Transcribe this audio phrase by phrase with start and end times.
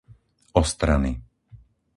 [0.61, 1.13] Ostrany